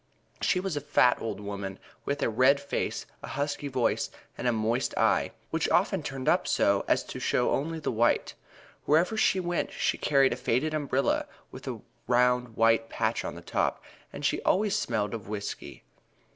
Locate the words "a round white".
11.67-12.89